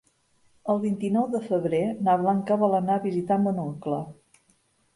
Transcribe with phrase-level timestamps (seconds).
[0.73, 4.05] El vint-i-nou de febrer na Blanca vol anar a visitar mon oncle.